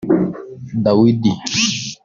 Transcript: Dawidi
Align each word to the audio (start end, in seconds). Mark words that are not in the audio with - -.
Dawidi 0.83 1.31